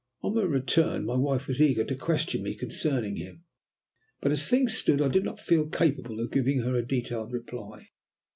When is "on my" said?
0.23-0.41